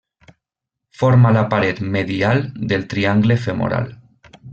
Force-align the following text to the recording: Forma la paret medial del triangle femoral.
Forma 1.01 1.33
la 1.35 1.43
paret 1.51 1.81
medial 1.97 2.41
del 2.73 2.87
triangle 2.95 3.37
femoral. 3.45 3.93